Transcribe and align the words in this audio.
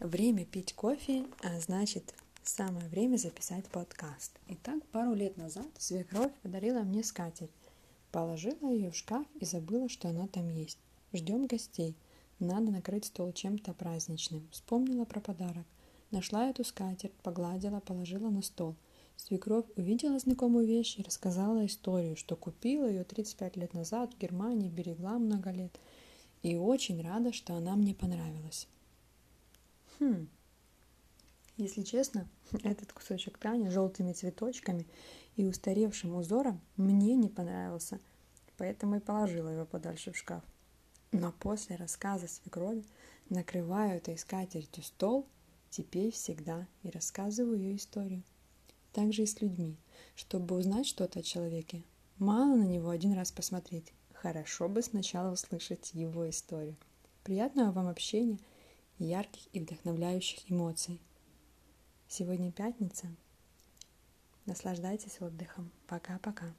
Время 0.00 0.44
пить 0.44 0.74
кофе, 0.74 1.24
а 1.42 1.58
значит, 1.58 2.14
самое 2.42 2.86
время 2.88 3.16
записать 3.16 3.64
подкаст. 3.64 4.30
Итак, 4.46 4.84
пару 4.92 5.14
лет 5.14 5.38
назад 5.38 5.66
свекровь 5.78 6.32
подарила 6.42 6.80
мне 6.80 7.02
скатерть. 7.02 7.50
Положила 8.12 8.70
ее 8.70 8.90
в 8.90 8.96
шкаф 8.96 9.26
и 9.40 9.46
забыла, 9.46 9.88
что 9.88 10.10
она 10.10 10.28
там 10.28 10.50
есть. 10.50 10.78
Ждем 11.14 11.46
гостей. 11.46 11.96
Надо 12.38 12.70
накрыть 12.70 13.06
стол 13.06 13.32
чем-то 13.32 13.72
праздничным. 13.72 14.46
Вспомнила 14.50 15.06
про 15.06 15.20
подарок. 15.20 15.64
Нашла 16.10 16.50
эту 16.50 16.62
скатерть, 16.62 17.14
погладила, 17.22 17.80
положила 17.80 18.28
на 18.28 18.42
стол. 18.42 18.74
Свекровь 19.16 19.64
увидела 19.76 20.18
знакомую 20.18 20.66
вещь 20.66 20.98
и 20.98 21.02
рассказала 21.02 21.64
историю, 21.64 22.16
что 22.16 22.36
купила 22.36 22.86
ее 22.86 23.04
35 23.04 23.56
лет 23.56 23.72
назад 23.72 24.12
в 24.12 24.18
Германии, 24.18 24.68
берегла 24.68 25.18
много 25.18 25.50
лет. 25.52 25.80
И 26.42 26.54
очень 26.54 27.00
рада, 27.00 27.32
что 27.32 27.54
она 27.54 27.76
мне 27.76 27.94
понравилась. 27.94 28.68
Хм. 29.98 30.28
Если 31.56 31.82
честно, 31.82 32.28
этот 32.64 32.92
кусочек 32.92 33.38
ткани 33.38 33.68
с 33.68 33.72
желтыми 33.72 34.12
цветочками 34.12 34.86
и 35.36 35.46
устаревшим 35.46 36.14
узором 36.14 36.60
мне 36.76 37.14
не 37.14 37.28
понравился, 37.28 37.98
поэтому 38.58 38.96
и 38.96 39.00
положила 39.00 39.48
его 39.48 39.64
подальше 39.64 40.12
в 40.12 40.16
шкаф. 40.16 40.42
Но 41.12 41.32
после 41.32 41.76
рассказа 41.76 42.28
свекрови 42.28 42.84
накрываю 43.30 43.96
этой 43.96 44.18
скатертью 44.18 44.82
стол 44.82 45.26
теперь 45.70 46.12
всегда 46.12 46.66
и 46.82 46.90
рассказываю 46.90 47.58
ее 47.58 47.76
историю. 47.76 48.22
Также 48.92 49.22
и 49.22 49.26
с 49.26 49.40
людьми. 49.40 49.76
Чтобы 50.14 50.56
узнать 50.56 50.86
что-то 50.86 51.20
о 51.20 51.22
человеке, 51.22 51.84
мало 52.18 52.54
на 52.56 52.64
него 52.64 52.90
один 52.90 53.12
раз 53.12 53.30
посмотреть. 53.30 53.92
Хорошо 54.12 54.68
бы 54.68 54.82
сначала 54.82 55.32
услышать 55.32 55.92
его 55.94 56.28
историю. 56.28 56.76
Приятного 57.24 57.72
вам 57.72 57.88
общения– 57.88 58.38
ярких 58.98 59.48
и 59.52 59.60
вдохновляющих 59.60 60.50
эмоций. 60.50 61.00
Сегодня 62.08 62.52
пятница. 62.52 63.08
Наслаждайтесь 64.46 65.20
отдыхом. 65.20 65.70
Пока-пока. 65.86 66.54